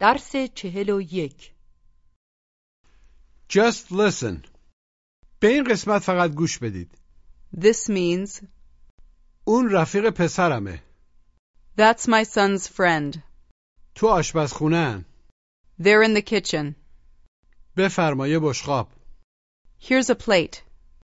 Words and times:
درس 0.00 0.36
چهل 0.54 0.90
و 0.90 1.00
یک 1.00 1.52
Just 3.50 3.90
listen. 3.90 4.46
به 5.40 5.48
این 5.48 5.64
قسمت 5.64 6.02
فقط 6.02 6.30
گوش 6.30 6.58
بدید. 6.58 6.98
This 7.56 7.88
means 7.88 8.44
اون 9.44 9.70
رفیق 9.70 10.10
پسرمه. 10.10 10.82
That's 11.78 12.02
my 12.02 12.24
son's 12.24 12.66
friend. 12.66 13.18
تو 13.94 14.08
آشپزخونه 14.08 15.04
They're 15.80 16.02
in 16.02 16.14
the 16.14 16.22
kitchen. 16.22 16.74
بفرمایه 17.76 18.38
بشقاب. 18.38 18.88
Here's 19.80 20.10
a 20.10 20.14
plate. 20.14 20.56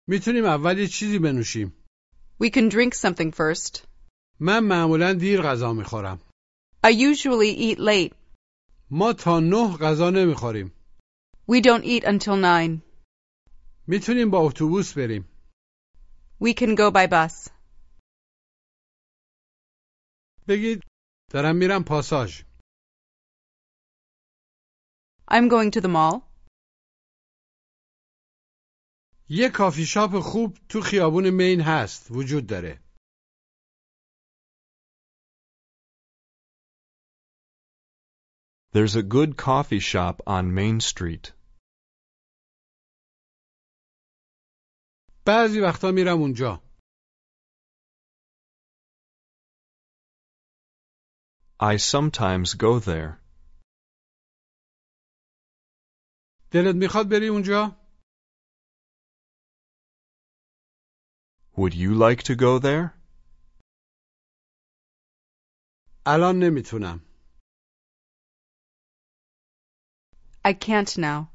می‌تونیم 0.09 0.45
اول 0.45 0.79
یه 0.79 0.87
چیزی 0.87 1.19
بنوشیم. 1.19 1.75
We 2.43 2.47
can 2.51 2.71
drink 2.71 2.95
something 2.95 3.33
first. 3.33 3.87
من 4.41 4.65
معمولا 4.65 5.13
دیر 5.13 5.43
غذا 5.43 5.73
می‌خورم. 5.73 6.21
I 6.87 6.91
usually 6.91 7.55
eat 7.59 7.79
late. 7.79 8.18
ما 8.91 9.13
تا 9.13 9.41
نه 9.41 9.77
غذا 9.77 10.11
نمی‌خوریم. 10.11 10.73
We 11.51 11.61
don't 11.61 11.85
eat 11.85 12.05
until 12.05 12.37
nine. 12.37 12.83
می‌تونیم 13.87 14.31
با 14.31 14.39
اتوبوس 14.39 14.93
بریم. 14.99 15.29
We 16.43 16.55
can 16.55 16.77
go 16.77 16.91
by 16.91 17.07
bus. 17.11 17.51
بگید 20.49 20.83
دارم 21.31 21.57
میرم 21.57 21.85
پاساژ. 21.85 22.43
I'm 25.31 25.49
going 25.49 25.71
to 25.71 25.81
the 25.81 25.89
mall. 25.89 26.23
یه 29.29 29.49
کافی 29.49 29.87
شاپ 29.87 30.21
خوب 30.21 30.59
تو 30.69 30.81
خیابون 30.81 31.31
مین 31.31 31.61
هست. 31.61 32.11
وجود 32.11 32.47
داره. 32.47 32.88
There's 38.74 38.96
a 38.96 39.04
good 39.04 39.38
coffee 39.38 39.80
shop 39.80 40.22
on 40.26 40.54
Main 40.54 40.80
Street. 40.80 41.34
بعضی 45.26 45.60
وقتا 45.62 45.92
میرم 45.92 46.22
اونجا. 46.22 46.62
I 51.60 51.78
sometimes 51.78 52.54
go 52.56 52.80
there. 52.80 53.24
دلت 56.52 56.76
میخواد 56.76 57.10
بری 57.10 57.28
اونجا؟ 57.28 57.84
Would 61.58 61.74
you 61.76 61.94
like 61.94 62.24
to 62.24 62.36
go 62.36 62.60
there? 62.60 63.04
الان 66.06 66.40
نمیتونم. 66.40 67.07
I 70.46 70.54
can't 70.54 70.98
now. 70.98 71.30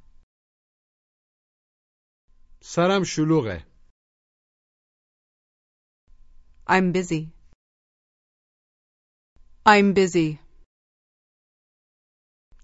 سرم 2.62 3.04
شلوغه. 3.04 3.64
I'm 6.66 6.92
busy. 6.92 7.32
I'm 9.66 9.94
busy. 9.94 10.38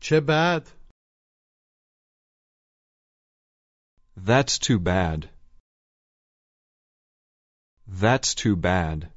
چه 0.01 0.21
بد. 0.29 0.69
That's 4.17 4.59
too 4.59 4.79
bad. 4.79 5.29
That's 8.03 8.35
too 8.35 8.57
bad. 8.57 9.15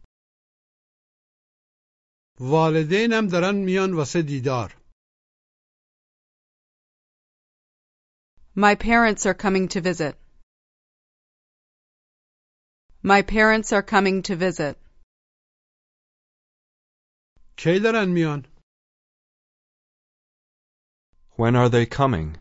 والدینم 2.40 3.28
دارن 3.28 3.56
میان 3.56 3.94
واسه 3.94 4.22
دیدار. 4.22 4.81
My 8.56 8.76
parents 8.76 9.26
are 9.26 9.34
coming 9.34 9.68
to 9.70 9.82
visit. 9.82 10.16
My 13.04 13.22
parents 13.22 13.72
are 13.72 13.84
coming 13.84 14.24
to 14.24 14.36
visit. 14.36 14.76
کی 17.58 17.80
دارن 17.80 18.10
میان؟ 18.10 18.46
When 21.38 21.56
are 21.56 21.70
they 21.70 21.86
coming? 21.86 22.38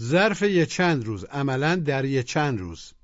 ظرف 0.00 0.42
یه 0.42 0.66
چند 0.66 1.04
روز. 1.04 1.24
عملا 1.24 1.76
در 1.86 2.04
یه 2.04 2.22
چند 2.22 2.60
روز. 2.60 2.94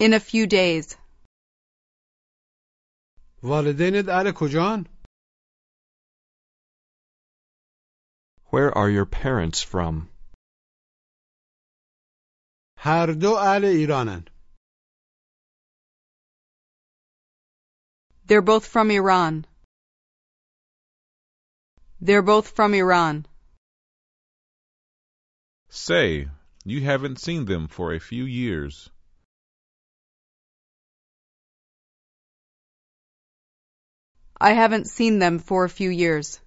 In 0.00 0.12
a 0.12 0.20
few 0.20 0.46
days. 0.46 0.96
والدینت 3.42 4.08
اهل 4.08 4.32
کجان؟ 4.32 4.93
Where 8.54 8.76
are 8.76 8.90
your 8.90 9.06
parents 9.06 9.62
from? 9.62 10.08
هر 12.78 13.12
دو 13.12 13.36
اهل 13.36 13.64
ایرانن. 13.64 14.24
They're 18.26 18.42
both 18.42 18.66
from 18.66 18.90
Iran. 18.90 19.46
They're 22.00 22.22
both 22.22 22.48
from 22.56 22.74
Iran. 22.74 23.26
Say, 25.68 26.28
you 26.64 26.80
haven't 26.80 27.20
seen 27.20 27.44
them 27.44 27.68
for 27.68 27.92
a 27.92 28.00
few 28.00 28.24
years. 28.24 28.90
I 34.40 34.52
haven't 34.52 34.86
seen 34.86 35.18
them 35.18 35.38
for 35.38 35.64
a 35.64 35.68
few 35.68 35.90
years. 35.90 36.40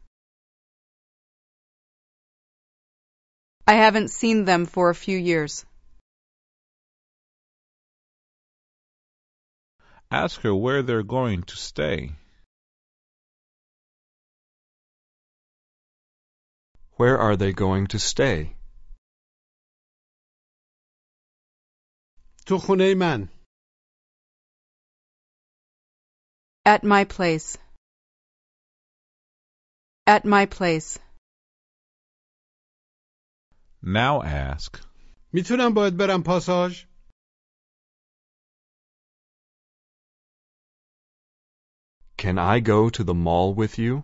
I 3.67 3.73
haven't 3.73 4.09
seen 4.09 4.45
them 4.45 4.65
for 4.65 4.89
a 4.89 4.95
few 4.95 5.17
years. 5.17 5.65
Ask 10.11 10.41
her 10.41 10.53
where 10.53 10.83
they're 10.83 11.03
going 11.03 11.43
to 11.43 11.55
stay. 11.55 12.11
Where 16.97 17.17
are 17.17 17.35
they 17.35 17.53
going 17.53 17.87
to 17.87 17.99
stay? 17.99 18.55
تو 22.45 22.57
خونه 22.57 22.95
من. 22.95 23.29
At 26.65 26.83
my 26.83 27.05
place. 27.05 27.57
At 30.05 30.25
my 30.25 30.45
place. 30.45 30.99
Now 33.83 34.21
ask, 34.23 34.77
میتونم 35.33 35.73
باید 35.73 35.97
برم 35.97 36.23
پاساژ؟ 36.23 36.85
Can 42.17 42.37
I 42.39 42.59
go 42.59 42.89
to 42.89 43.03
the 43.03 43.13
mall 43.13 43.53
with 43.53 43.77
you? 43.77 44.03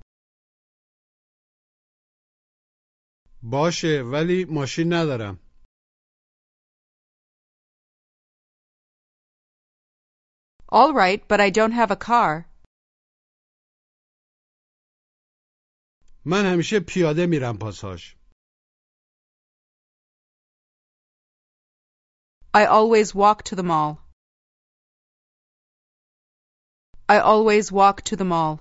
باشه 3.43 4.03
ولی 4.11 4.45
ماشین 4.45 4.93
ندارم. 4.93 5.39
All 10.71 10.93
right, 10.93 11.27
but 11.27 11.39
I 11.39 11.49
don't 11.49 11.71
have 11.71 11.91
a 11.91 11.95
car. 11.95 12.45
من 16.25 16.45
همیشه 16.53 16.79
پیاده 16.79 17.25
میرم 17.25 17.57
پاساژ. 17.61 18.15
I 22.53 22.65
always 22.65 23.13
walk 23.13 23.43
to 23.43 23.55
the 23.55 23.63
mall. 23.63 23.91
I 27.07 27.17
always 27.19 27.71
walk 27.71 28.01
to 28.09 28.15
the 28.15 28.25
mall. 28.25 28.59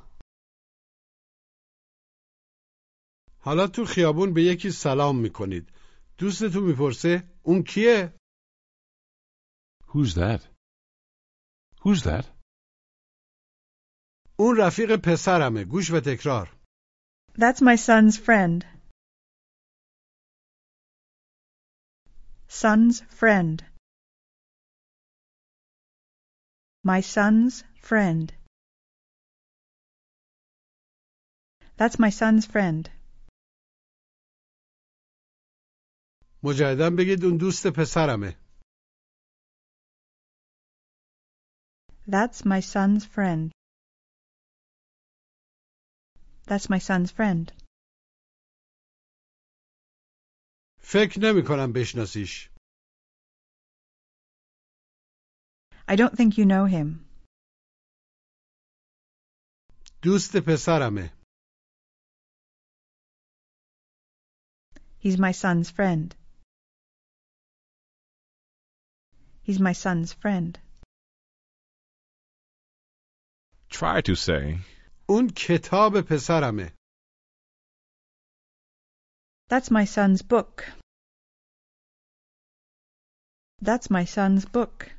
حالا 3.40 3.66
تو 3.66 3.84
خیابون 3.84 4.34
به 4.34 4.42
یکی 4.42 4.70
سلام 4.70 5.20
میکنید. 5.20 5.72
دوستتون 6.18 6.62
میپرسه 6.62 7.28
اون 7.42 7.62
کیه؟ 7.62 8.14
Who's 9.82 10.14
that? 10.14 10.42
Who's 11.80 12.02
that? 12.02 12.26
اون 14.38 14.56
رفیق 14.58 14.96
پسرمه. 15.04 15.64
گوش 15.64 15.90
و 15.90 16.00
تکرار. 16.00 16.56
That's 17.32 17.60
my 17.62 17.76
son's 17.76 18.16
friend. 18.26 18.66
Son's 22.48 23.00
friend. 23.20 23.71
My 26.84 27.00
son's 27.00 27.64
friend. 27.88 28.32
That's 31.76 31.98
my 31.98 32.10
son's 32.10 32.46
friend. 32.46 32.90
مجددا 36.42 36.90
بگید 36.98 37.24
اون 37.24 37.36
دوست 37.36 37.66
پسرمه. 37.66 38.36
That's 42.08 42.44
my 42.44 42.60
son's 42.60 43.04
friend. 43.04 43.52
That's 46.46 46.68
my 46.70 46.78
son's 46.78 47.10
friend. 47.12 47.52
فکر 50.80 51.20
نمی 51.20 51.42
کنم 51.48 51.72
بشناسیش 51.72 52.50
I 55.88 55.96
don't 55.96 56.16
think 56.16 56.36
you 56.38 56.44
know 56.44 56.66
him. 56.66 57.04
دوست 60.02 60.36
پسرمه 60.36 61.10
He's 65.00 65.18
my 65.18 65.32
son's 65.32 65.70
friend. 65.70 66.14
He's 69.42 69.60
my 69.60 69.72
son's 69.72 70.12
friend. 70.12 70.58
Try 73.70 74.00
to 74.02 74.14
say, 74.14 74.58
اون 75.08 75.28
کتاب 75.36 75.92
پسرمه 76.00 76.72
That's 79.48 79.70
my 79.70 79.86
son's 79.86 80.22
book. 80.22 80.66
That's 83.62 83.88
my 83.90 84.04
son's 84.04 84.44
book. 84.44 84.92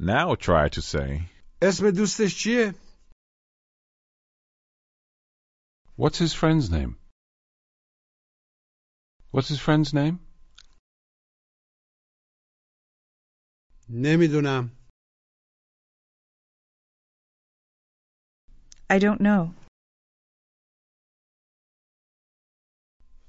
now 0.00 0.34
try 0.34 0.68
to 0.68 0.82
say, 0.82 1.30
اسم 1.62 1.90
دوستش 1.90 2.34
چیه؟ 2.42 2.74
What's 5.96 6.18
his 6.18 6.34
friend's 6.34 6.70
name? 6.70 6.96
What's 9.30 9.48
his 9.48 9.60
friend's 9.60 9.94
name? 9.94 10.18
نمیدونم 13.88 14.70
I 18.90 18.98
don't 18.98 19.20
know. 19.20 19.54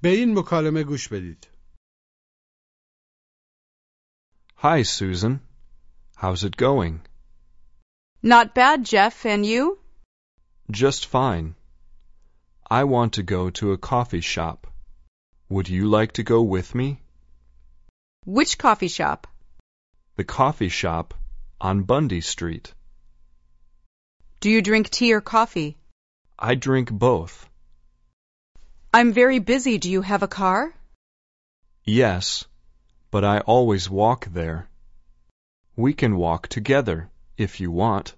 به 0.01 0.09
این 0.09 0.39
مکالمه 0.39 0.83
گوش 0.83 1.07
بدید 1.07 1.47
Hi, 4.57 4.81
Susan. 4.81 5.39
How's 6.22 6.44
it 6.44 6.56
going? 6.56 7.00
Not 8.22 8.54
bad, 8.54 8.84
Jeff, 8.84 9.26
and 9.26 9.44
you? 9.44 9.80
Just 10.70 11.06
fine. 11.06 11.56
I 12.70 12.84
want 12.84 13.14
to 13.14 13.24
go 13.24 13.50
to 13.50 13.72
a 13.72 13.76
coffee 13.76 14.20
shop. 14.20 14.68
Would 15.48 15.68
you 15.68 15.88
like 15.88 16.12
to 16.12 16.22
go 16.22 16.40
with 16.40 16.76
me? 16.76 17.00
Which 18.24 18.56
coffee 18.56 18.86
shop? 18.86 19.26
The 20.14 20.22
coffee 20.22 20.68
shop 20.68 21.12
on 21.60 21.82
Bundy 21.82 22.20
Street. 22.20 22.72
Do 24.38 24.48
you 24.48 24.62
drink 24.62 24.90
tea 24.90 25.12
or 25.14 25.20
coffee? 25.20 25.76
I 26.38 26.54
drink 26.54 26.92
both. 26.92 27.50
I'm 28.94 29.12
very 29.12 29.40
busy. 29.40 29.76
Do 29.78 29.90
you 29.90 30.02
have 30.02 30.22
a 30.22 30.34
car? 30.40 30.72
Yes, 31.84 32.44
but 33.10 33.24
I 33.24 33.40
always 33.40 33.90
walk 33.90 34.26
there. 34.26 34.68
We 35.75 35.93
can 35.93 36.17
walk 36.17 36.47
together 36.47 37.09
if 37.37 37.59
you 37.59 37.71
want. 37.71 38.15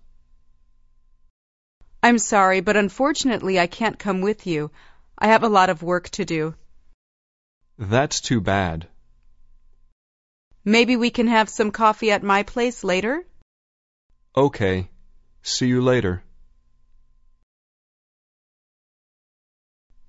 I'm 2.01 2.18
sorry, 2.18 2.62
but 2.62 2.77
unfortunately 2.77 3.59
I 3.59 3.68
can't 3.68 4.00
come 4.00 4.21
with 4.21 4.47
you. 4.47 4.71
I 5.18 5.27
have 5.27 5.44
a 5.44 5.50
lot 5.50 5.69
of 5.69 5.83
work 5.83 6.09
to 6.12 6.24
do. 6.24 6.56
That's 7.77 8.21
too 8.21 8.39
bad. 8.41 8.88
Maybe 10.63 10.95
we 10.95 11.09
can 11.09 11.27
have 11.27 11.50
some 11.50 11.71
coffee 11.71 12.12
at 12.12 12.24
my 12.24 12.44
place 12.44 12.83
later? 12.83 13.25
Okay. 14.36 14.89
See 15.41 15.68
you 15.68 15.81
later. 15.81 16.24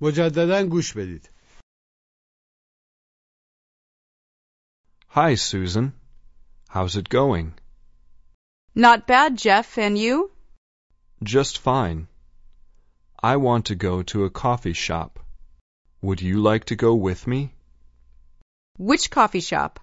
مجددا 0.01 0.63
گوش 0.63 0.93
بدید 0.93 1.29
Hi, 5.09 5.35
Susan. 5.35 5.93
How's 6.76 6.98
it 6.98 7.08
going? 7.08 7.54
Not 8.76 9.08
bad, 9.08 9.38
Jeff, 9.38 9.78
and 9.78 9.98
you? 9.98 10.32
Just 11.24 11.60
fine. 11.60 12.10
I 13.24 13.38
want 13.38 13.68
to 13.68 13.76
go 13.76 14.04
to 14.04 14.26
a 14.26 14.30
coffee 14.30 14.74
shop. 14.74 15.22
Would 16.02 16.22
you 16.22 16.42
like 16.42 16.66
to 16.66 16.76
go 16.76 16.94
with 16.94 17.28
me? 17.28 17.54
Which 18.78 19.10
coffee 19.10 19.40
shop? 19.40 19.80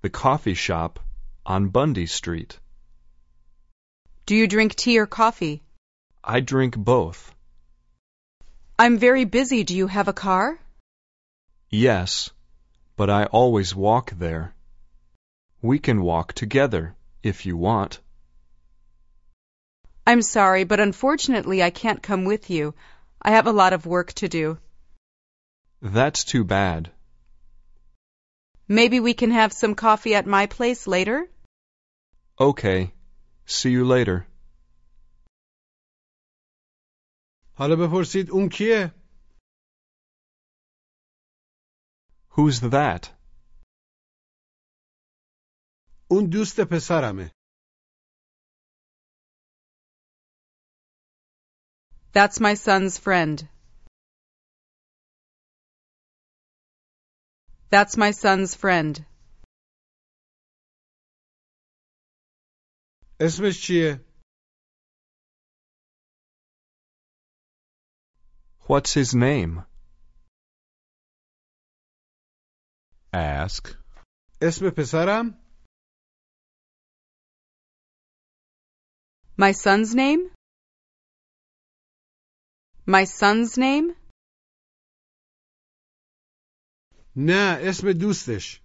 The 0.00 0.08
coffee 0.08 0.54
shop 0.54 0.98
on 1.44 1.68
Bundy 1.68 2.06
Street. 2.06 2.58
Do 4.24 4.34
you 4.34 4.46
drink 4.48 4.76
tea 4.76 4.98
or 4.98 5.06
coffee? 5.06 5.62
I 6.24 6.40
drink 6.40 6.74
both. 6.74 7.34
I'm 8.78 8.96
very 8.96 9.26
busy. 9.26 9.62
Do 9.62 9.76
you 9.76 9.88
have 9.88 10.08
a 10.08 10.20
car? 10.26 10.58
Yes, 11.68 12.30
but 12.96 13.10
I 13.10 13.24
always 13.24 13.74
walk 13.74 14.12
there. 14.12 14.54
We 15.61 15.79
can 15.79 16.01
walk 16.01 16.33
together 16.33 16.95
if 17.21 17.45
you 17.45 17.55
want. 17.57 17.99
I'm 20.05 20.21
sorry, 20.21 20.63
but 20.65 20.79
unfortunately 20.79 21.63
I 21.63 21.69
can't 21.69 22.03
come 22.03 22.25
with 22.25 22.49
you. 22.49 22.73
I 23.21 23.31
have 23.31 23.47
a 23.47 23.57
lot 23.61 23.73
of 23.73 23.85
work 23.85 24.11
to 24.13 24.27
do. 24.27 24.57
That's 25.81 26.23
too 26.25 26.43
bad. 26.43 26.91
Maybe 28.67 28.99
we 28.99 29.13
can 29.13 29.31
have 29.31 29.53
some 29.53 29.75
coffee 29.75 30.15
at 30.15 30.25
my 30.25 30.45
place 30.47 30.87
later? 30.87 31.29
Okay. 32.39 32.93
See 33.45 33.71
you 33.71 33.85
later. 33.85 34.27
حالا 37.57 37.75
بپرسید 37.75 38.29
اون 38.29 38.49
کیه؟ 38.49 38.93
Who's 42.35 42.59
that? 42.59 43.16
اون 46.11 46.29
دوست 46.29 46.61
پسرمه 46.61 47.31
That's 52.13 52.39
my 52.39 52.53
son's 52.53 52.99
friend. 52.99 53.49
That's 57.71 57.97
my 57.97 58.11
son's 58.11 58.53
friend. 58.55 59.05
اسمش 63.21 63.61
چیه؟ 63.67 64.05
What's 68.67 68.93
his 68.93 69.15
name? 69.15 69.65
ask, 73.13 73.77
اسم 74.41 74.69
پسرم؟ 74.77 75.43
My 79.37 79.51
son's 79.51 79.95
name? 79.95 80.29
My 82.85 83.05
son's 83.05 83.57
name? 83.57 83.95
نه 87.15 87.57
اسم 87.69 87.91
دوستش 87.91 88.63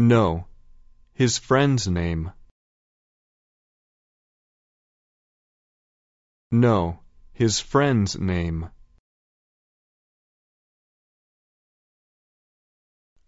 No. 0.00 0.46
His 1.12 1.36
friend's 1.36 1.86
name. 1.86 2.32
No. 6.50 7.00
His 7.34 7.60
friend's 7.60 8.18
name. 8.18 8.70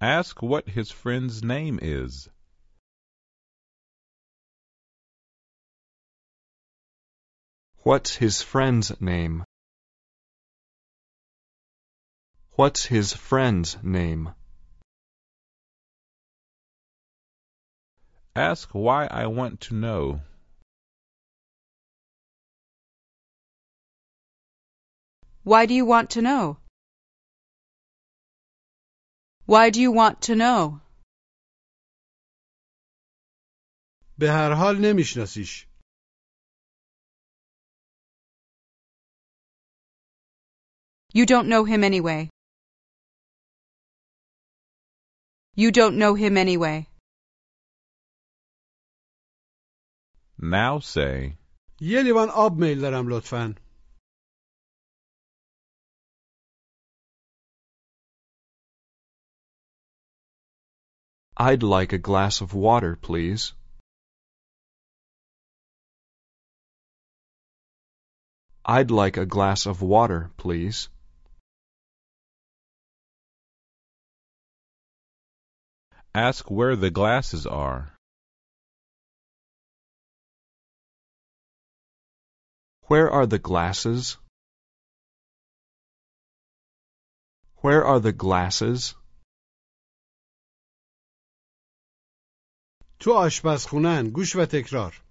Ask 0.01 0.43
what 0.43 0.69
his 0.69 0.91
friend's 0.91 1.43
name 1.43 1.79
is. 1.81 2.29
What's 7.83 8.15
his 8.15 8.41
friend's 8.41 8.99
name? 9.01 9.43
What's 12.51 12.85
his 12.85 13.13
friend's 13.13 13.77
name? 13.81 14.33
Ask 18.35 18.69
why 18.71 19.07
I 19.09 19.25
want 19.27 19.61
to 19.61 19.73
know. 19.73 20.21
Why 25.43 25.65
do 25.65 25.73
you 25.73 25.85
want 25.85 26.11
to 26.11 26.21
know? 26.21 26.57
Why 29.47 29.69
do 29.69 29.79
you 29.79 29.91
want 29.93 30.21
to 30.27 30.35
know? 30.35 30.81
به 34.19 34.31
هر 34.31 34.53
حال 34.53 34.77
نمیشناسیش. 34.81 35.67
You 41.13 41.25
don't 41.25 41.47
know 41.47 41.63
him 41.63 41.83
anyway. 41.83 42.29
You 45.55 45.71
don't 45.71 45.97
know 45.97 46.13
him 46.15 46.37
anyway. 46.37 46.87
Now 50.39 50.79
say. 50.79 51.37
یه 51.81 52.03
لیوان 52.03 52.29
آب 52.29 52.57
میل 52.59 52.81
دارم 52.81 53.07
لطفاً. 53.09 53.66
I'd 61.37 61.61
like 61.61 61.93
a 61.93 61.99
glass 61.99 62.41
of 62.41 62.53
water, 62.53 62.97
please. 62.99 63.53
I'd 68.65 68.91
like 68.91 69.17
a 69.17 69.25
glass 69.25 69.65
of 69.65 69.81
water, 69.81 70.31
please. 70.37 70.89
ask 76.17 76.49
where 76.49 76.75
the 76.75 76.89
glasses 76.89 77.45
are. 77.45 77.93
Where 82.87 83.11
are 83.11 83.27
the 83.27 83.37
glasses? 83.37 84.17
Where 87.57 87.85
are 87.85 87.99
the 87.99 88.13
glasses? 88.13 88.95
تو 93.00 93.12
آشپزخونه‌ن. 93.12 94.10
گوش 94.14 94.36
و 94.36 94.46
تکرار. 94.52 95.02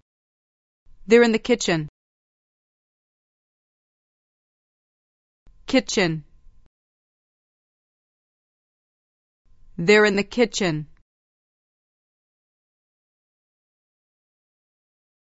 They're 1.08 1.24
in 1.24 1.34
the 1.34 1.44
kitchen. 1.50 1.90
Kitchen. 5.68 6.12
They're 9.78 10.06
in 10.06 10.16
the 10.16 10.28
kitchen. 10.38 10.76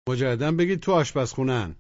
مجددا 0.09 0.53
بگید 0.59 0.81
تو 0.83 0.93
آشپزخونه‌ن. 0.93 1.77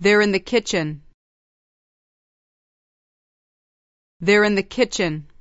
They're 0.00 0.22
in 0.26 0.32
the 0.32 0.44
kitchen. 0.52 1.02
They're 4.26 4.44
in 4.44 4.54
the 4.54 4.68
kitchen. 4.78 5.31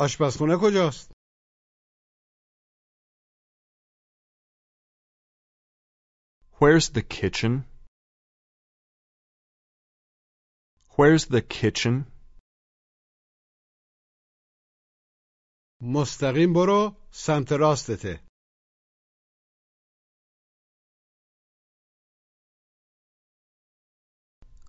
آشپزخونه 0.00 0.56
کجاست؟ 0.62 1.12
Where's 6.60 6.88
the 6.88 7.02
kitchen? 7.02 7.64
Where's 10.96 11.26
the 11.26 11.42
kitchen? 11.42 12.06
مستقیم 15.80 16.52
برو 16.52 16.96
سمت 17.10 17.52
راستته. 17.52 18.20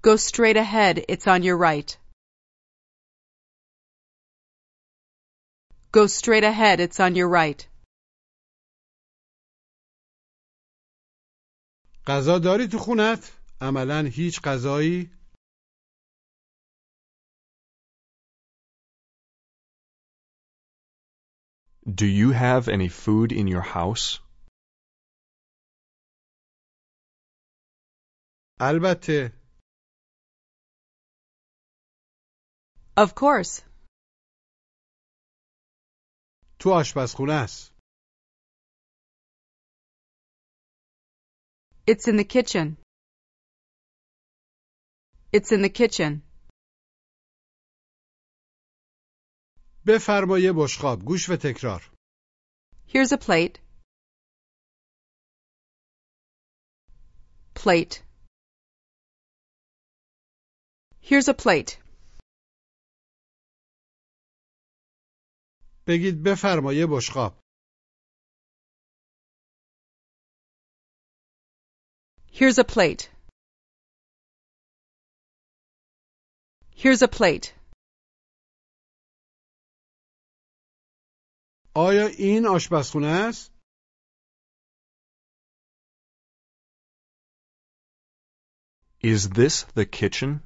Go 0.01 0.15
straight 0.15 0.57
ahead, 0.57 1.05
it's 1.09 1.27
on 1.27 1.43
your 1.43 1.57
right. 1.57 1.97
Go 5.91 6.05
straight 6.07 6.43
ahead, 6.43 6.79
it's 6.79 6.99
on 6.99 7.15
your 7.15 7.29
right. 7.29 7.67
غذا 12.07 12.39
داری 12.39 12.67
تو 12.67 12.77
خونت؟ 12.77 13.31
عملا 13.61 14.09
هیچ 14.13 14.41
غذایی؟ 14.43 15.11
Do 21.87 22.05
you 22.05 22.31
have 22.31 22.67
any 22.67 22.89
food 22.89 23.31
in 23.31 23.47
your 23.47 23.61
house? 23.61 24.19
البته. 28.61 29.31
Of 32.97 33.15
course. 33.15 33.61
تو 36.61 36.69
آشپزخونه 36.73 37.33
است. 37.33 37.73
It's 41.87 42.07
in 42.07 42.17
the 42.17 42.27
kitchen. 42.35 42.77
It's 45.33 45.51
in 45.51 45.61
the 45.61 45.69
kitchen. 45.69 46.21
بفرما 49.87 50.39
یه 50.39 50.53
بشقاب. 50.55 51.05
گوش 51.05 51.29
و 51.29 51.35
تکرار. 51.35 51.91
Here's 52.87 53.11
a 53.11 53.17
plate. 53.17 53.59
Plate. 57.55 58.03
Here's 61.01 61.27
a 61.27 61.33
plate. 61.33 61.80
بگید 65.86 66.22
بفرما 66.22 66.72
یه 66.72 66.86
بشقاب. 66.90 67.42
Here's 72.32 72.58
a 72.58 72.64
plate. 72.64 73.10
Here's 76.82 77.02
a 77.02 77.08
plate. 77.08 77.52
آیا 81.74 82.06
این 82.06 82.46
آشپزخونه 82.46 83.06
است؟ 83.06 83.52
Is 89.02 89.28
this 89.30 89.64
the 89.74 89.84
kitchen? 89.84 90.42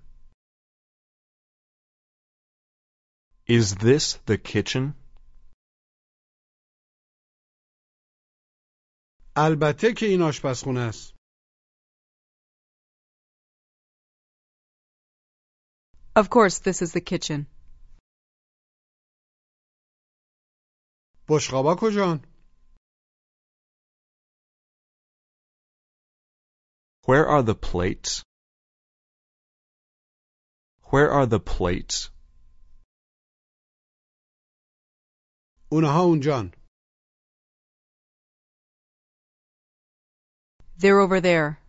Is 3.47 3.75
this 3.77 4.15
the 4.27 4.39
kitchen? 4.39 4.95
البته 9.39 9.93
که 9.99 10.07
این 10.07 10.23
آشپزخونه 10.23 10.81
است. 10.81 11.15
Of 16.17 16.31
course, 16.31 16.59
this 16.59 16.81
is 16.83 16.93
the 16.93 17.01
kitchen. 17.01 17.47
بشقابا 21.29 21.77
کجان؟ 21.81 22.19
Where 27.05 27.27
are 27.29 27.43
the 27.43 27.55
plates? 27.55 28.23
Where 30.93 31.11
are 31.11 31.27
the 31.27 31.41
plates? 31.41 32.11
اونها 35.73 36.03
اونجان. 36.03 36.56
They're 40.78 41.00
over 41.00 41.22
there. 41.22 41.60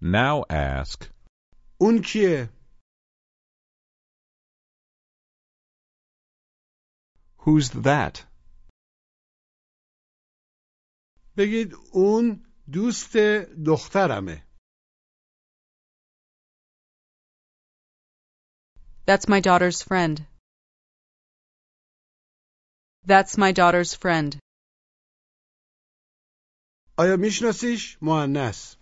Now 0.00 0.44
ask, 0.50 1.10
اون 1.80 2.02
کیه؟ 2.02 2.48
Who's 7.44 7.70
that? 7.70 8.30
بگید 11.36 11.74
اون 11.92 12.46
دوست 12.72 13.16
دخترمه. 13.66 14.46
That's 19.06 19.28
my 19.28 19.40
daughter's 19.40 19.82
friend. 19.82 20.26
That's 23.06 23.36
my 23.38 23.52
daughter's 23.52 23.94
friend. 23.94 24.38
آیا 26.98 27.16
میشناسیش؟ 27.16 27.98
مؤنث. 28.02 28.76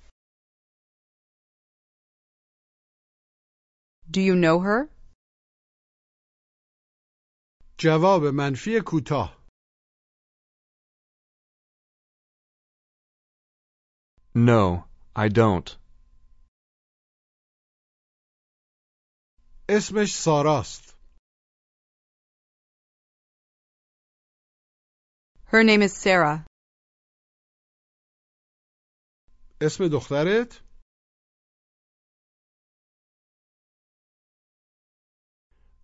Do 4.11 4.21
you 4.21 4.35
know 4.35 4.59
her? 4.61 4.89
جواب 7.79 8.23
منفی 8.35 8.81
کوتاه. 8.87 9.39
No, 14.35 14.85
I 15.17 15.29
don't. 15.29 15.77
اسمش 19.71 20.15
ساراست. 20.15 20.95
Her 25.53 25.65
name 25.65 25.83
is 25.83 25.97
Sarah. 25.97 26.45
اسم 29.63 29.89
دخترت؟ 29.89 30.63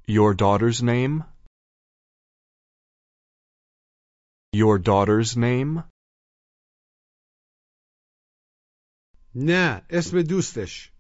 Your 0.06 0.34
daughter's 0.34 0.82
name? 0.82 1.24
Your 4.52 4.78
daughter's 4.78 5.36
name? 5.36 5.82
نه 9.34 9.86
اسم 9.90 10.22
دوستش 10.28 10.94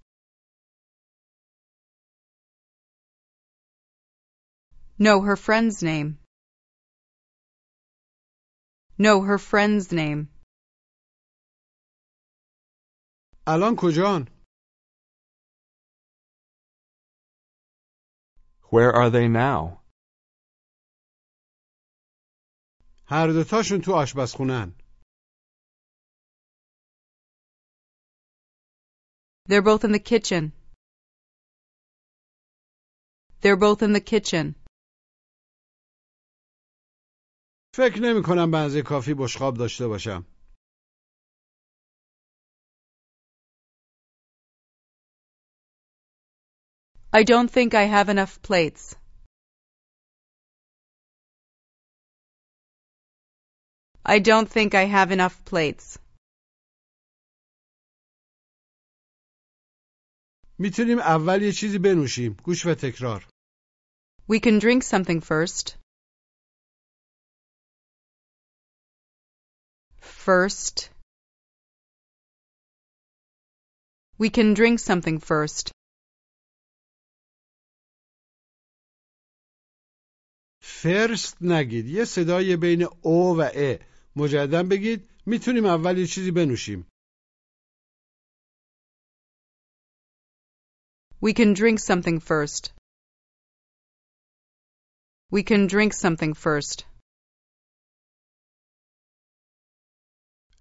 No, 4.98 5.22
her 5.22 5.36
friend's 5.36 5.82
name. 5.82 6.18
No, 8.96 9.22
her 9.22 9.38
friend's 9.38 9.90
name. 9.90 10.28
الان 13.46 13.76
کجان 13.76 14.24
Where 18.72 18.92
are 18.92 19.10
they 19.10 19.28
now? 19.28 19.84
هر 23.06 23.26
دوتاشون 23.32 23.80
تو 23.80 23.92
آشپزخونن 23.92 24.72
They're 29.48 29.62
both 29.62 29.84
in 29.84 29.92
the 29.92 29.98
kitchen. 29.98 30.52
They're 33.42 33.56
both 33.56 33.82
in 33.82 33.92
the 33.92 34.00
kitchen. 34.00 34.54
فکر 37.76 38.00
نمی 38.00 38.22
کنم 38.26 38.50
بنزه 38.50 38.82
کافی 38.82 39.14
بشقاب 39.14 39.56
داشته 39.58 39.88
باشم 39.88 40.26
I 47.12 47.22
don't 47.22 47.48
think 47.48 47.74
I 47.74 47.84
have 47.84 48.08
enough 48.08 48.42
plates. 48.42 48.96
I 54.04 54.18
don't 54.18 54.48
think 54.50 54.74
I 54.74 54.84
have 54.84 55.12
enough 55.12 55.44
plates. 55.44 55.98
میتونیم 60.58 60.98
اول 60.98 61.42
یه 61.42 61.52
چیزی 61.52 61.78
بنوشیم 61.78 62.36
گوش 62.44 62.66
و 62.66 62.74
تکرار 62.74 63.28
We 64.28 64.40
can 64.40 64.58
drink 64.58 64.82
something 64.82 65.20
first. 65.20 65.76
First. 70.00 70.90
We 74.18 74.30
can 74.30 74.54
drink 74.54 74.78
something 74.80 75.18
first. 75.18 75.72
فرست 80.83 81.37
نگید 81.41 81.85
یه 81.85 82.05
صدای 82.05 82.55
بین 82.57 82.87
او 83.01 83.37
و 83.37 83.41
ا 83.41 83.77
مجددا 84.15 84.63
بگید 84.63 85.09
می‌تونیم 85.25 85.65
اول 85.65 85.97
یه 85.97 86.07
چیزی 86.07 86.31
بنوشیم 86.31 86.87
We 91.21 91.33
can 91.33 91.53
drink 91.53 91.79
something 91.79 92.19
first. 92.31 92.63
We 95.35 95.41
can 95.49 95.67
drink 95.67 95.91
something 95.93 96.33
first. 96.45 96.77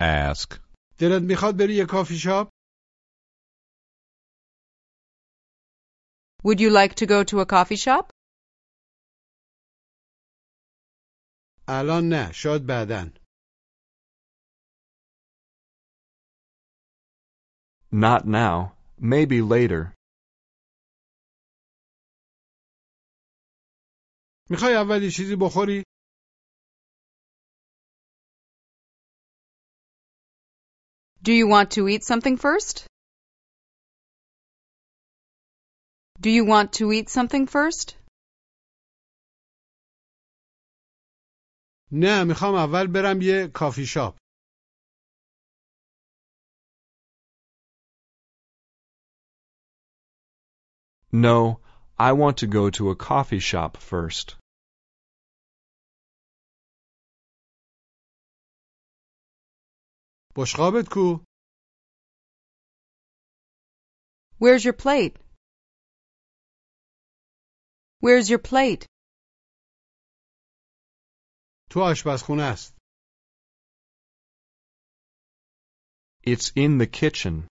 Ask. 0.01 0.61
دلت 0.99 1.23
می‌خواد 1.23 1.57
بری 1.57 1.75
یه 1.75 1.85
کافی 1.87 2.19
شاپ 2.19 2.49
Would 6.45 6.61
you 6.61 6.71
like 6.71 6.95
to 6.95 7.07
go 7.07 7.25
to 7.25 7.41
a 7.41 7.47
coffee 7.47 7.77
shop? 7.87 8.18
الان 11.68 12.10
نه 12.10 12.32
شاید 12.32 12.68
بعدن 12.68 13.14
Not 17.92 18.26
now. 18.26 18.74
Maybe 18.98 19.42
later. 19.42 19.94
میخوای 24.50 24.74
اول 24.76 25.04
یه 25.04 25.12
چیزی 25.12 25.36
بخوری 25.36 25.84
Do 31.24 31.32
you 31.32 31.48
want 31.48 31.72
to 31.72 31.88
eat 31.88 32.04
something 32.04 32.36
first? 32.38 32.88
Do 36.20 36.30
you 36.30 36.46
want 36.46 36.74
to 36.80 36.92
eat 36.92 37.10
something 37.10 37.48
first? 37.48 37.96
نه 41.92 42.24
میخوام 42.24 42.56
اول 42.56 42.88
برم 42.88 43.22
یه 43.22 43.48
کافی 43.54 43.86
شاپ 43.86 44.18
No, 51.14 51.60
I 52.00 52.12
want 52.12 52.38
to 52.38 52.48
go 52.48 52.72
to 52.72 52.90
a 52.90 52.96
coffee 52.96 53.40
shop 53.40 53.78
first. 53.78 54.36
بشقابت 60.38 60.90
کو 60.94 61.26
Where's 64.40 64.66
your 64.66 64.74
plate? 64.74 65.16
Where's 68.00 68.30
your 68.30 68.40
plate? 68.40 68.88
تو 71.70 71.80
آشپزخونه 71.80 72.44
است 72.44 72.84
It's 76.26 76.52
in 76.56 76.78
the 76.78 76.88
kitchen. 76.88 77.48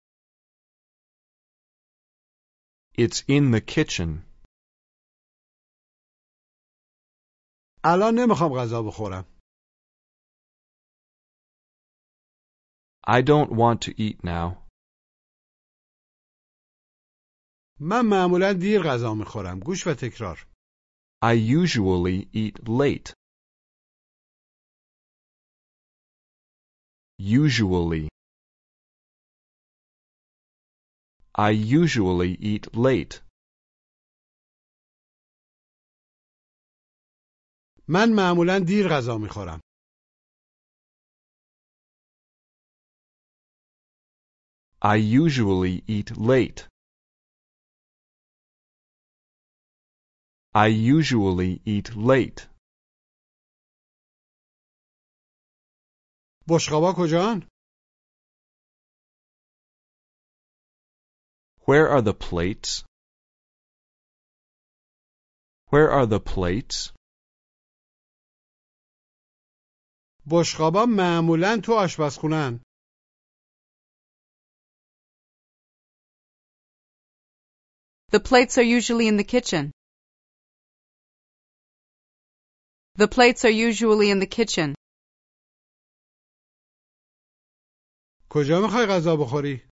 It's 2.95 3.23
in 3.29 3.51
the 3.51 3.61
kitchen. 3.61 4.25
الان 7.85 8.15
نمیخوام 8.15 8.53
غذا 8.53 8.83
بخورم 8.83 9.25
I 13.07 13.21
don't 13.21 13.51
want 13.51 13.81
to 13.83 13.93
eat 13.99 14.25
now. 14.25 14.69
من 17.81 18.01
معمولا 18.11 18.53
دیر 18.53 18.81
غذا 18.83 19.15
میخورم 19.15 19.61
گوش 19.61 19.87
و 19.87 19.95
تکرار 19.95 20.47
I 21.25 21.33
usually 21.33 22.29
eat 22.33 22.69
late. 22.69 23.15
Usually. 27.19 28.09
I 31.35 31.51
usually 31.51 32.33
eat 32.41 32.75
late. 32.75 33.23
من 37.89 38.13
معمولا 38.17 38.59
دیر 38.59 38.89
غذا 38.89 39.19
میخورم 39.19 39.61
I 44.85 44.97
usually 44.97 45.85
eat 45.87 46.17
late. 46.17 46.67
I 50.55 50.67
usually 50.67 51.63
eat 51.65 51.95
late. 51.95 52.49
بشقابا 56.49 56.93
کجان 56.99 57.49
Where 61.69 61.89
are 61.89 62.03
the 62.03 62.15
plates? 62.15 62.85
Where 65.73 65.91
are 65.91 66.07
the 66.07 66.21
plates? 66.21 66.93
بشقابا 70.27 70.87
معمولا 70.87 71.61
تو 71.65 71.73
آشپزخونن 71.85 72.61
The 78.13 78.21
plates 78.21 78.59
are 78.59 78.63
usually 78.63 79.09
in 79.09 79.17
the 79.17 79.25
kitchen. 79.25 79.73
The 82.97 83.09
plates 83.09 83.47
are 83.47 83.57
usually 83.69 84.11
in 84.11 84.19
the 84.19 84.27
kitchen. 84.27 84.75
کجا 88.30 88.62
می‌خوای 88.62 88.86
غذا 88.86 89.16
بخوری 89.16 89.68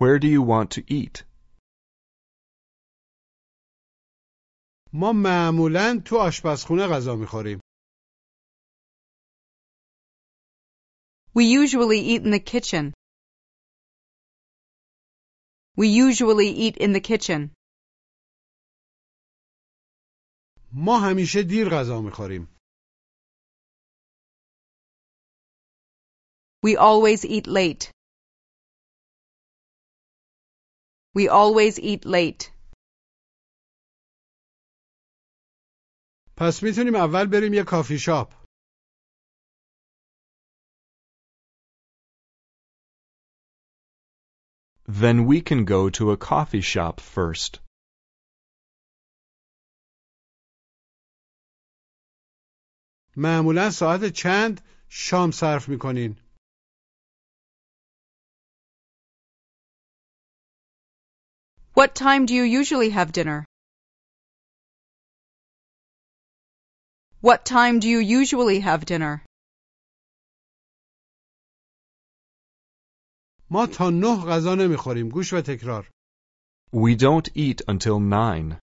Where 0.00 0.18
do 0.18 0.26
you 0.26 0.42
want 0.42 0.70
to 0.76 0.80
eat? 0.88 1.24
ما 4.92 5.12
معمولا 5.12 6.02
تو 6.06 6.16
آشپزخونه 6.18 6.86
غذا 6.86 7.16
می‌خوریم 7.16 7.60
We 11.36 11.44
usually 11.44 12.00
eat 12.12 12.22
in 12.22 12.30
the 12.30 12.38
kitchen. 12.52 12.94
We 15.76 15.88
usually 15.88 16.48
eat 16.48 16.76
in 16.76 16.92
the 16.92 17.00
kitchen. 17.00 17.50
ما 20.72 21.00
همیشه 21.00 21.42
دیر 21.42 21.68
غذا 21.68 22.00
می‌خوریم. 22.00 22.53
We 26.63 26.75
always 26.75 27.25
eat 27.25 27.47
late. 27.47 27.91
We 31.15 31.27
always 31.27 31.79
eat 31.79 32.05
late. 32.05 32.51
پس 36.37 36.63
میتونیم 36.63 36.95
اول 36.95 37.25
بریم 37.25 37.53
یه 37.53 37.63
کافی 37.63 37.99
شاپ. 37.99 38.33
Then 44.87 45.27
we 45.27 45.41
can 45.41 45.65
go 45.65 45.89
to 45.89 46.11
a 46.11 46.17
coffee 46.17 46.61
shop 46.61 46.99
first. 46.99 47.59
معمولا 53.17 53.69
ساعت 53.69 54.05
چند 54.13 54.61
شام 54.89 55.31
صرف 55.31 55.69
میکنین؟ 55.69 56.22
What 61.73 61.95
time 61.95 62.25
do 62.25 62.33
you 62.33 62.43
usually 62.43 62.89
have 62.89 63.11
dinner? 63.11 63.45
What 67.21 67.45
time 67.45 67.79
do 67.79 67.87
you 67.87 67.99
usually 67.99 68.59
have 68.61 68.85
dinner? 68.85 69.23
ما 73.51 73.67
تا 73.67 73.89
نه 73.89 74.25
غذا 74.25 74.55
نمیخوریم. 74.55 75.09
گوش 75.09 75.33
و 75.33 75.41
تکرار. 75.41 75.89
We 76.71 76.95
don't 76.95 77.29
eat 77.35 77.61
until 77.67 77.99
nine. 77.99 78.59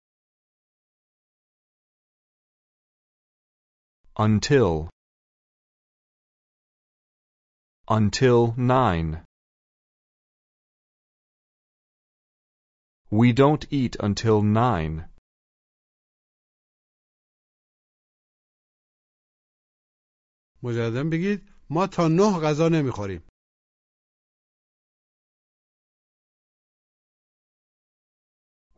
Until. 4.17 4.91
Until 7.89 8.55
nine. 8.57 9.25
We 13.11 13.33
don't 13.33 13.65
eat 13.71 13.97
until 14.01 14.43
nine. 14.43 15.09
مجددا 20.63 21.05
بگید 21.13 21.53
ما 21.71 21.87
تا 21.87 22.09
نه 22.09 22.41
غذا 22.43 22.69
نمیخوریم. 22.69 23.23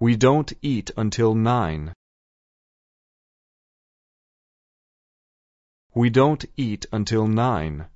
We 0.00 0.16
don't 0.16 0.52
eat 0.62 0.90
until 0.98 1.34
nine. 1.34 1.92
We 5.94 6.10
don't 6.10 6.44
eat 6.56 6.84
until 6.92 7.26
nine. 7.26 7.88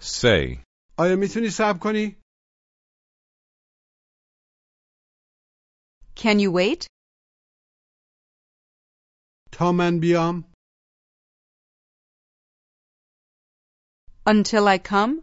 Say. 0.00 0.64
آیا 0.98 1.16
میتونی 1.16 1.50
صبر 1.50 1.78
کنی؟ 1.78 2.20
Can 6.14 6.38
you 6.38 6.52
wait? 6.52 6.86
تا 9.52 9.72
من 9.72 10.00
بیام؟ 10.00 10.44
Until 14.26 14.68
I 14.68 14.78
come? 14.78 15.22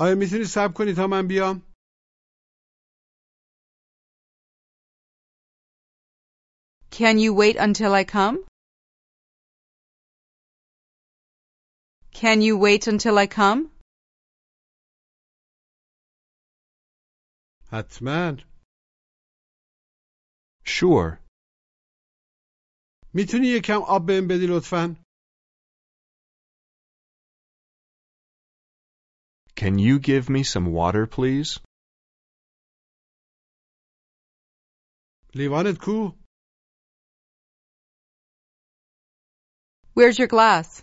آیا 0.00 0.14
میتونی 0.14 0.44
صبر 0.44 0.72
کنی 0.72 0.92
تا 0.96 1.06
من 1.06 1.28
بیام؟ 1.28 1.62
Can 6.90 7.18
you 7.18 7.32
wait 7.32 7.56
until 7.56 7.94
I 7.94 8.04
come? 8.04 8.44
Can 12.12 12.42
you 12.42 12.58
wait 12.58 12.86
until 12.86 13.16
I 13.18 13.26
come? 13.26 13.70
حتما. 17.72 18.36
Sure. 20.64 21.18
میتونی 23.14 23.46
یکم 23.46 23.82
آب 23.88 24.06
بهم 24.06 24.28
بدی 24.28 24.46
لطفا؟ 24.46 24.96
Can 29.56 29.78
you 29.78 29.98
give 29.98 30.30
me 30.30 30.42
some 30.42 30.66
water, 30.72 31.06
please? 31.06 31.60
لیوانت 35.34 35.78
کو؟ 35.84 35.96
Where's 39.94 40.18
your 40.18 40.28
glass? 40.36 40.82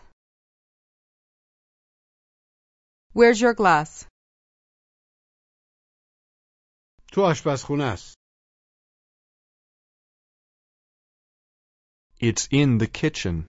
Where's 3.13 3.41
your 3.41 3.55
glass? 3.61 4.05
تو 7.11 7.21
آشپزخونه 7.21 7.83
است. 7.83 8.17
It's 12.19 12.47
in 12.51 12.77
the 12.79 12.87
kitchen. 12.87 13.47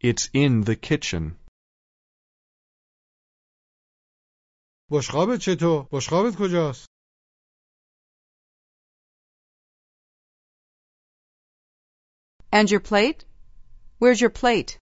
It's 0.00 0.28
in 0.32 0.64
the 0.68 0.76
kitchen. 0.76 1.24
بشقابت 4.90 5.40
چطور؟ 5.40 5.88
بشقابت 5.92 6.34
کجاست؟ 6.38 6.86
And 12.52 12.70
your 12.70 12.80
plate? 12.80 13.24
Where's 13.98 14.20
your 14.20 14.30
plate? 14.30 14.78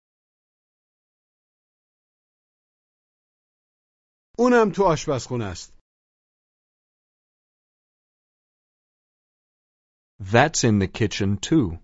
اونم 4.38 4.72
تو 4.76 4.82
آشپزخونه 4.84 5.44
است. 5.44 5.73
That's 10.24 10.64
in 10.64 10.78
the 10.78 10.88
kitchen 10.88 11.38
too. 11.38 11.78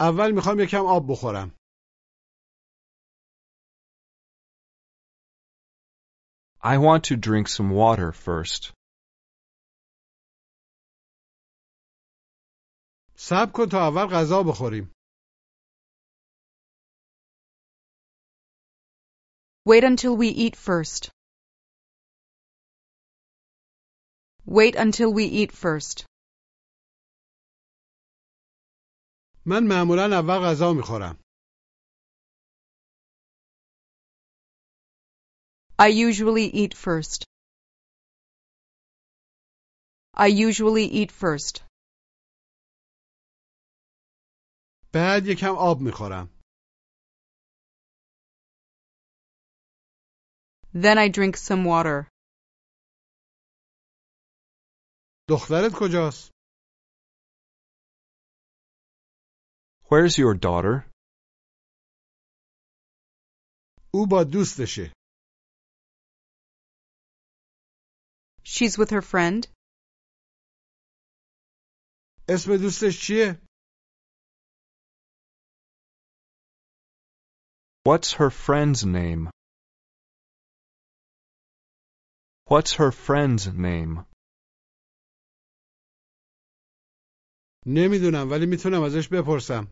اول 0.00 0.32
میخوام 0.34 0.60
یکم 0.60 0.86
آب 0.86 1.02
بخورم. 1.10 1.58
I 6.60 6.76
want 6.78 7.04
to 7.04 7.16
drink 7.16 7.48
some 7.48 7.70
water 7.70 8.12
first. 8.12 8.72
صبر 13.16 13.52
کن 13.54 13.68
تا 13.70 13.78
اول 13.78 14.06
غذا 14.12 14.42
بخوریم. 14.42 14.92
Wait 19.68 19.84
until 19.84 20.16
we 20.16 20.28
eat 20.28 20.56
first. 20.56 21.10
Wait 24.46 24.74
until 24.76 25.12
we 25.12 25.24
eat 25.24 25.52
first. 25.52 26.06
من 29.46 29.62
معمولا 29.68 30.18
اول 30.18 30.40
غذا 30.44 30.72
میخورم. 30.72 31.18
I 35.78 35.88
usually 35.88 36.46
eat 36.62 36.74
first. 36.74 37.24
I 40.14 40.26
usually 40.26 40.84
eat 40.84 41.12
first. 41.12 41.62
بعد 44.94 45.26
یکم 45.26 45.54
آب 45.58 45.80
میخورم. 45.80 46.28
Then 50.74 50.98
I 50.98 51.08
drink 51.08 51.36
some 51.36 51.64
water. 51.64 52.08
دخترت 55.28 55.72
کجاست؟ 55.80 56.30
Where's 59.90 60.18
your 60.18 60.34
daughter? 60.34 60.90
او 63.94 64.06
با 64.10 64.24
دوستشه. 64.32 64.92
She's 68.44 68.78
with 68.78 68.90
her 68.90 69.02
friend. 69.02 69.46
اسم 72.28 72.56
دوستش 72.56 73.00
چیه؟ 73.06 73.48
What's 77.88 78.12
her 78.20 78.30
friend's 78.30 78.84
name? 78.84 79.30
What's 82.44 82.72
her 82.80 82.92
friend's 82.92 83.46
name? 83.68 84.04
نمی‌دونم 87.65 88.31
ولی 88.31 88.45
می‌تونم 88.45 88.83
ازش 88.83 89.07
بپرسم. 89.09 89.71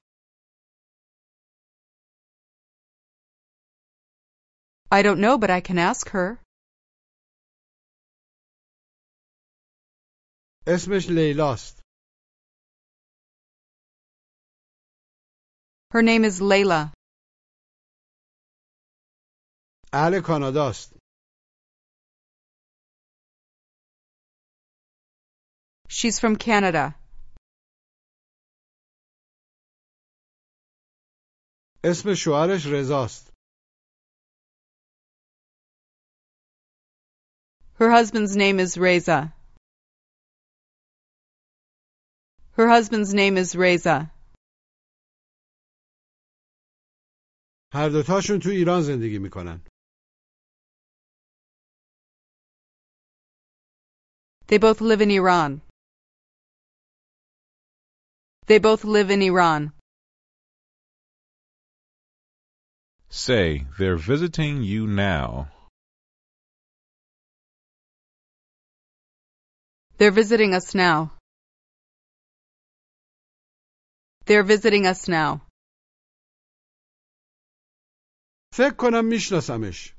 I 4.94 5.02
don't 5.04 5.20
know 5.20 5.38
but 5.38 5.50
I 5.50 5.62
can 5.62 5.78
ask 5.78 6.10
her. 6.10 6.38
اسمش 10.68 11.10
لیلاست. 11.10 11.82
Her 15.94 16.02
name 16.02 16.24
is 16.24 16.40
Layla. 16.40 16.94
اهل 19.94 20.22
کاناداست. 20.22 20.98
She's 25.90 26.20
from 26.20 26.36
Canada. 26.38 27.01
اسم 31.85 32.15
شوهرش 32.15 32.67
رضاست 32.67 33.33
Her 37.79 37.91
husband's 37.91 38.35
name 38.37 38.59
is 38.59 38.79
Reza. 38.79 39.35
Her 42.53 42.69
husband's 42.69 43.13
name 43.13 43.37
is 43.37 43.55
Reza. 43.55 44.11
هر 47.75 47.89
دوتاشون 47.89 48.39
تو 48.43 48.49
ایران 48.49 48.83
زندگی 48.83 49.19
میکنن 49.19 49.61
They 54.49 54.59
both 54.59 54.81
live 54.81 55.01
in 55.01 55.11
Iran. 55.11 55.61
They 58.47 58.59
both 58.59 58.85
live 58.85 59.11
in 59.11 59.21
Iran. 59.23 59.73
Say, 63.11 63.67
they're 63.79 63.97
visiting 63.97 64.63
you 64.63 64.87
now. 64.87 65.51
They're 69.99 70.11
visiting 70.23 70.55
us 70.55 70.75
now. 70.75 71.13
They're 74.27 74.43
visiting 74.43 74.87
us 74.87 75.09
now. 75.09 75.47
فکر 78.55 78.75
کنم 78.79 79.05
میشناسمش 79.09 79.95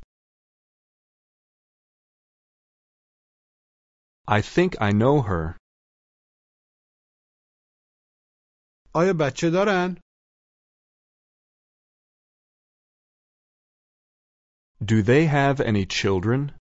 I 4.30 4.42
think 4.42 4.76
I 4.82 4.92
know 4.92 5.22
her. 5.22 5.58
آیا 8.96 9.14
بچه 9.20 9.50
دارن؟ 9.50 9.98
Do 14.86 15.02
they 15.02 15.26
have 15.26 15.60
any 15.62 15.86
children? 15.86 16.60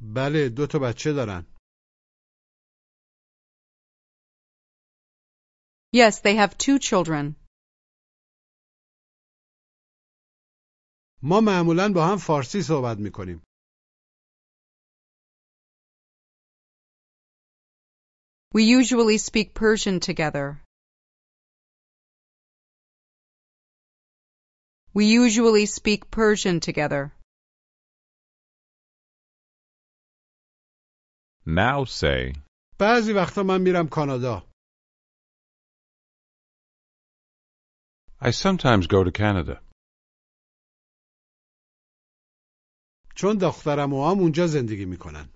بله 0.00 0.48
دو 0.48 0.66
تا 0.66 0.78
بچه 0.78 1.12
دارن 1.12 1.46
Yes, 5.94 6.20
they 6.20 6.34
have 6.36 6.56
two 6.58 6.78
children. 6.78 7.36
ما 11.22 11.40
معمولا 11.40 11.92
با 11.94 12.06
هم 12.06 12.18
فارسی 12.18 12.62
صحبت 12.62 12.98
میکنیم 12.98 13.42
We 18.54 18.62
usually 18.64 19.18
speak 19.18 19.54
Persian 19.54 20.00
together. 20.00 20.62
We 24.96 25.04
usually 25.06 25.66
speak 25.66 26.10
Persian 26.10 26.60
together. 26.60 27.12
Now 31.46 31.84
say, 31.84 32.32
بعضی 32.78 33.12
وقتا 33.12 33.42
من 33.42 33.60
میرم 33.60 33.88
کانادا 33.88 34.42
I 38.20 38.30
sometimes 38.30 38.86
go 38.86 39.02
to 39.04 39.10
Canada 39.10 39.62
چون 43.16 43.38
دخترم 43.38 43.92
و 43.92 44.10
هم 44.10 44.18
اونجا 44.18 44.46
زندگی 44.46 44.84
میکنن 44.84 45.28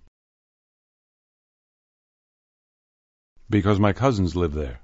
because 3.50 3.78
my 3.78 3.92
cousins 3.92 4.34
live 4.34 4.54
there. 4.54 4.80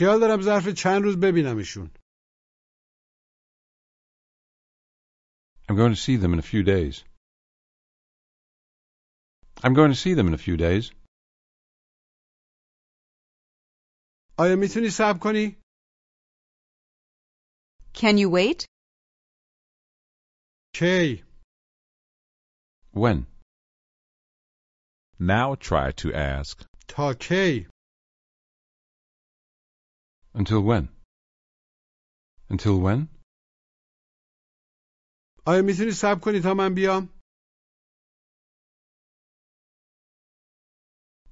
خیال 0.00 0.20
دارم 0.20 0.42
ظرف 0.42 0.68
چند 0.68 1.02
روز 1.02 1.16
ببینمشون 1.16 1.90
I'm 5.68 5.76
going 5.76 5.94
to 5.94 6.00
see 6.06 6.16
them 6.16 6.32
in 6.32 6.38
a 6.38 6.48
few 6.52 6.62
days. 6.62 7.02
I'm 9.64 9.74
going 9.74 9.90
to 9.90 9.96
see 9.96 10.14
them 10.14 10.28
in 10.28 10.34
a 10.34 10.38
few 10.38 10.56
days. 10.56 10.92
آیا 14.38 14.56
میتونی 14.56 14.90
صبر 14.90 15.18
کنی؟ 15.22 15.56
Can 17.94 18.18
you 18.18 18.30
wait? 18.30 18.66
کی؟ 20.74 21.24
When? 22.92 23.26
now 25.18 25.54
try 25.54 25.92
to 25.92 26.12
ask. 26.14 26.66
تا 26.88 27.14
کی؟ 27.20 27.66
Until 30.34 30.62
when? 30.62 30.88
Until 32.50 32.80
when? 32.80 33.08
آیا 35.46 35.62
میتونی 35.62 35.90
صبر 35.92 36.20
کنی 36.20 36.40
تا 36.40 36.54
من 36.54 36.74
بیام؟ 36.74 37.08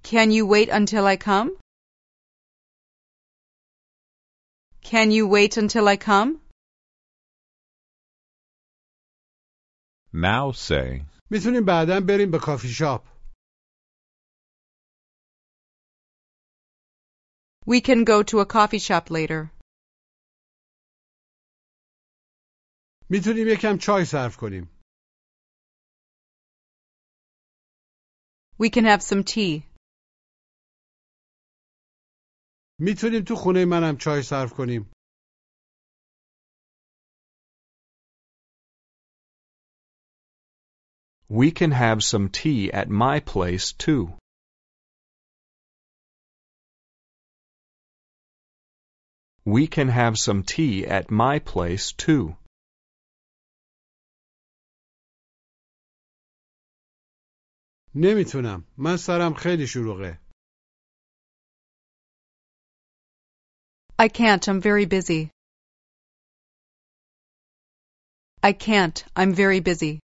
Can 0.04 0.30
you 0.30 0.46
wait 0.46 0.68
until 0.68 1.06
I 1.06 1.16
come? 1.16 1.50
Can 4.82 5.10
you 5.10 5.26
wait 5.26 5.56
until 5.56 5.88
I 5.88 5.96
come? 5.96 6.40
Now 10.12 10.52
say, 10.52 11.06
میتونیم 11.30 11.64
بعدا 11.66 12.00
بریم 12.00 12.30
به 12.30 12.38
کافی 12.38 12.68
شاپ 12.68 13.04
We 17.68 17.80
can 17.80 18.04
go 18.04 18.22
to 18.22 18.40
a 18.40 18.46
coffee 18.46 18.78
shop 18.78 19.10
later. 19.10 19.50
میتونیم 23.10 23.46
یکم 23.48 23.76
چای 23.80 24.04
صرف 24.04 24.36
کنیم 24.36 24.70
We 28.58 28.70
can 28.70 28.84
have 28.84 29.02
some 29.02 29.22
tea. 29.24 29.62
میتونیم 32.78 33.24
تو 33.28 33.34
خونه 33.36 33.64
منم 33.64 33.96
چای 34.00 34.22
صرف 34.22 34.52
کنیم 34.52 34.90
We 41.28 41.50
can 41.50 41.72
have 41.72 42.02
some 42.02 42.28
tea 42.28 42.70
at 42.72 42.88
my 42.88 43.18
place, 43.20 43.72
too. 43.72 44.18
We 49.44 49.66
can 49.66 49.88
have 49.88 50.18
some 50.18 50.42
tea 50.42 50.86
at 50.86 51.10
my 51.10 51.38
place, 51.38 51.92
too. 51.92 52.36
نمیتونم 57.94 58.64
من 58.78 58.96
سرم 58.96 59.34
خیلی 59.34 59.66
شلوغه 59.66 60.20
I 63.98 64.08
can't, 64.08 64.48
I'm 64.48 64.60
very 64.60 64.86
busy. 64.86 65.30
I 68.42 68.52
can't, 68.52 69.04
I'm 69.16 69.32
very 69.32 69.60
busy. 69.60 70.00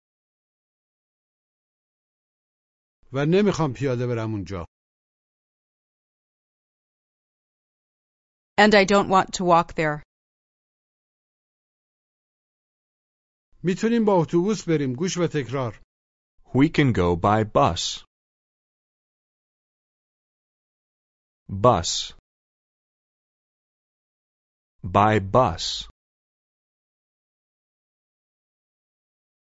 و 3.13 3.27
نمیخوام 3.27 3.73
پیاده 3.73 4.07
برم 4.07 4.33
اونجا 4.33 4.65
And 8.57 8.75
I 8.75 8.85
don't 8.85 9.09
want 9.09 9.29
to 9.39 9.45
walk 9.45 9.75
there. 9.75 10.03
میتونیم 13.63 14.05
با 14.05 14.13
اتوبوس 14.23 14.69
بریم 14.69 14.93
گوش 14.93 15.17
و 15.17 15.27
تکرار 15.33 15.81
We 16.55 16.69
can 16.69 16.93
go 16.93 17.17
by 17.17 17.45
bus. 17.45 18.05
Bus. 21.49 21.91
By 24.83 25.19
bus. 25.19 25.89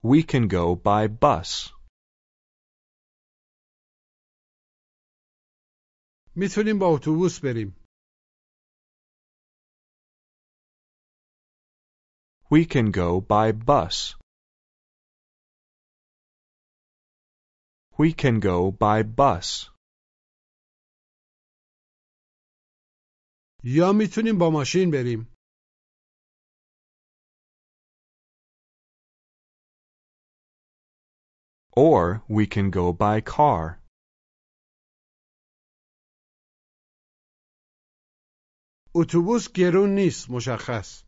We 0.03 0.23
can 0.23 0.49
go 0.49 0.75
by 0.75 1.09
bus. 1.09 1.73
میتونیم 6.37 6.79
با 6.79 6.87
اتوبوس 6.87 7.41
بریم 7.41 7.80
We 12.51 12.65
can 12.65 12.91
go 12.91 13.21
by 13.21 13.53
bus. 13.53 14.15
We 17.99 18.13
can 18.13 18.41
go 18.41 18.71
by 18.71 19.03
bus. 19.03 19.71
یا 23.65 23.93
میتونیم 23.93 24.39
با 24.39 24.51
ماشین 24.51 24.91
بریم 24.91 25.33
Or 31.77 32.23
we 32.29 32.47
can 32.47 32.71
go 32.71 32.93
by 32.93 33.21
car. 33.21 33.83
اتوبوس 38.95 39.49
گرون 39.55 39.91
نیست 39.95 40.31
مشخص 40.31 41.05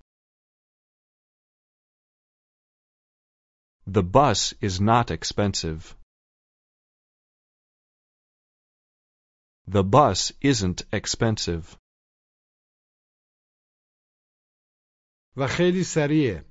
The 3.87 4.03
bus 4.03 4.55
is 4.61 4.81
not 4.81 5.11
expensive. 5.11 5.97
The 9.67 9.83
bus 9.83 10.33
isn't 10.41 10.83
expensive. 10.93 11.77
و 15.37 15.47
خیلی 15.57 15.85
سریعه 15.85 16.45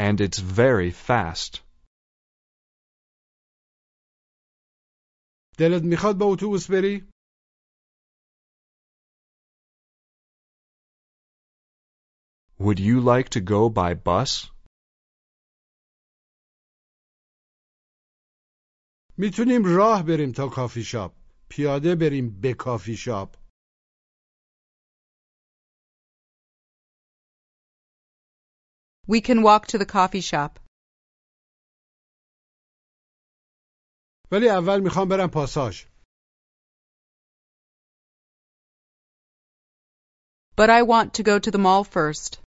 And 0.00 0.20
it's 0.20 0.38
very 0.38 0.90
fast. 0.92 1.62
دلت 5.58 5.82
میخواد 5.82 6.18
با 6.18 6.26
اتوبوس 6.26 6.70
بری 6.70 7.08
Would 12.58 12.80
you 12.80 13.00
like 13.00 13.28
to 13.30 13.40
go 13.40 13.68
by 13.68 13.94
bus? 13.94 14.50
میتونیم 19.18 19.62
راه 19.64 20.02
بریم 20.02 20.32
تا 20.32 20.48
کافی 20.48 20.84
شاپ 20.84 21.12
پیاده 21.48 21.94
بریم 21.94 22.40
به 22.40 22.54
کافی 22.54 22.96
شاپ 22.96 23.36
We 29.08 29.20
can 29.20 29.42
walk 29.42 29.66
to 29.66 29.78
the 29.78 29.86
coffee 29.86 30.20
shop. 30.20 30.58
ولی 34.32 34.48
اول 34.48 34.80
میخوام 34.80 35.08
برم 35.08 35.30
پاساژ 35.34 35.84
But 40.56 40.70
I 40.70 40.82
want 40.82 41.14
to 41.14 41.22
go 41.22 41.38
to 41.38 41.50
the 41.50 41.58
mall 41.58 41.84
first. 41.84 42.41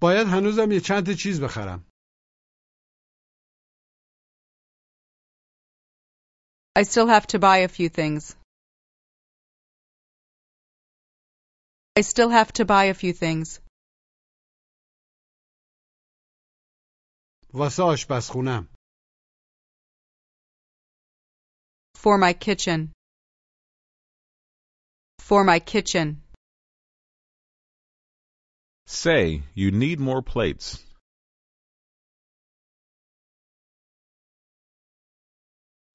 باید 0.00 0.26
هنوزم 0.26 0.72
یه 0.72 0.80
چند 0.80 1.06
تا 1.06 1.12
چیز 1.12 1.40
بخرم 1.40 1.86
I 6.74 6.84
still 6.84 7.08
have 7.08 7.26
to 7.26 7.38
buy 7.38 7.58
a 7.58 7.68
few 7.68 7.88
things. 7.90 8.34
I 11.98 12.00
still 12.00 12.30
have 12.30 12.50
to 12.54 12.64
buy 12.64 12.84
a 12.84 12.94
few 12.94 13.12
things. 13.12 13.60
واسه 17.54 17.82
آشپزخونم 17.82 18.68
For 21.96 22.18
my 22.18 22.32
kitchen. 22.32 22.92
For 25.20 25.44
my 25.44 25.60
kitchen. 25.60 26.25
Say, 28.86 29.42
you 29.54 29.70
need 29.70 29.98
more 30.00 30.22
plates. 30.22 30.66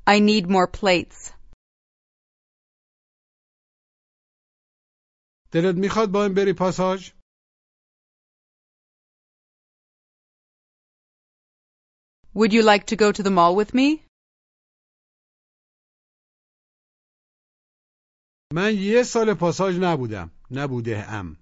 I 0.06 0.20
need 0.20 0.50
more 0.50 0.68
plates. 0.68 1.34
دلت 5.52 5.76
میخواد 5.76 6.12
با 6.12 6.24
این 6.24 6.34
بری 6.34 6.54
پاساژ 6.54 7.12
Would 12.34 12.54
you 12.54 12.62
like 12.62 12.86
to 12.86 12.96
go 12.96 13.12
to 13.12 13.24
the 13.24 13.32
mall 13.32 13.56
with 13.56 13.74
me? 13.74 14.08
من 18.54 18.74
یه 18.76 19.04
سال 19.04 19.34
پاساژ 19.34 19.76
نبودم 19.82 20.32
نبوده 20.52 21.06
ام 21.10 21.41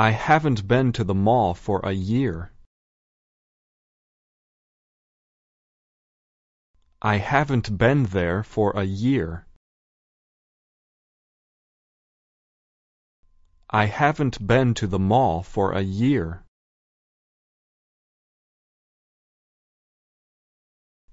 I 0.00 0.10
haven't 0.10 0.68
been 0.68 0.92
to 0.92 1.04
the 1.04 1.14
mall 1.14 1.54
for 1.54 1.80
a 1.80 1.92
year. 1.92 2.52
I 7.00 7.16
haven't 7.16 7.78
been 7.78 8.04
there 8.04 8.42
for 8.42 8.72
a 8.72 8.84
year. 8.84 9.46
I 13.70 13.86
haven't 13.86 14.46
been 14.46 14.74
to 14.74 14.86
the 14.86 14.98
mall 14.98 15.42
for 15.42 15.72
a 15.72 15.82
year. 15.82 16.44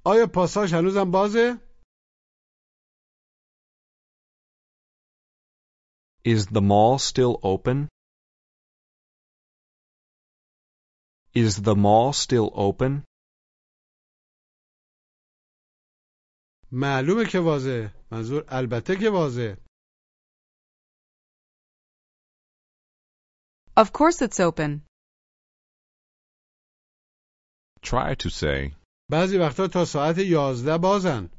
آیا 0.05 0.25
پاساژ 0.33 0.73
هنوزم 0.73 1.11
بازه؟ 1.11 1.59
Is 6.23 6.47
the 6.47 6.61
mall 6.61 6.99
still 6.99 7.39
open? 7.43 7.89
Is 11.35 11.61
the 11.61 11.75
mall 11.75 12.13
still 12.13 12.51
open? 12.53 13.03
معلومه 16.71 17.25
که 17.31 17.39
واضحه 17.39 17.93
منظور 18.11 18.45
البته 18.47 18.95
که 18.95 19.09
واضحه 19.09 19.57
Of 23.75 23.91
course 23.91 24.21
it's 24.21 24.39
open. 24.39 24.81
Try 27.81 28.15
to 28.15 28.29
say, 28.29 28.75
بعضی 29.11 29.37
وقتا 29.37 29.67
تا 29.67 29.85
ساعت 29.85 30.17
یازده 30.17 30.77
بازن 30.77 31.29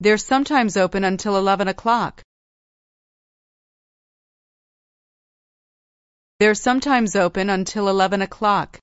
They're 0.00 0.18
sometimes 0.18 0.76
open 0.76 1.04
until 1.04 1.36
11 1.36 1.68
o'clock. 1.68 2.22
They're 6.38 6.54
sometimes 6.54 7.16
open 7.16 7.50
until 7.50 7.88
11 7.88 8.22
o'clock. 8.22 8.78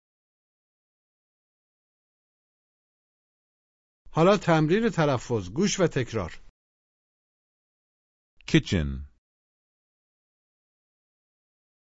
حالا 4.11 4.37
تمرین 4.37 4.89
تلفظ 4.89 5.49
گوش 5.49 5.79
و 5.79 5.87
تکرار 5.87 6.49
kitchen. 8.49 9.05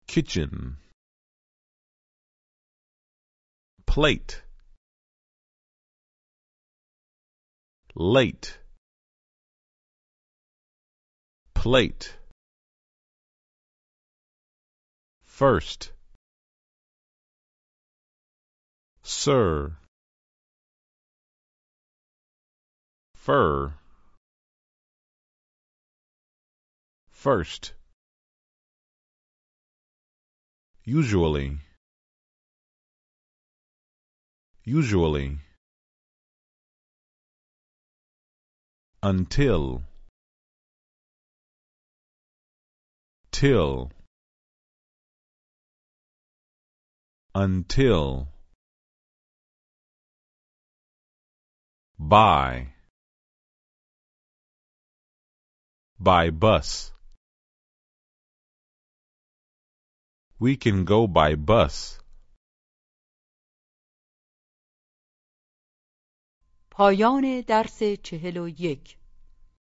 Kitchen. 0.06 0.78
Plate. 3.84 4.42
Late. 7.94 8.58
Plate. 11.54 12.14
First. 15.41 15.91
Sir. 19.01 19.71
Fur. 23.15 23.73
First. 27.09 27.73
Usually. 30.85 31.57
Usually. 34.63 35.39
Until. 39.01 39.81
Till. 43.31 43.91
Until. 47.34 48.28
By. 51.98 52.74
By 55.98 56.30
bus. 56.30 56.92
We 60.38 60.56
can 60.56 60.84
go 60.84 61.06
by 61.06 61.34
bus. 61.34 62.00
پایان 66.70 67.40
درس 67.48 67.82
چهل 67.82 68.36
و 68.36 68.48
یک 68.48 68.98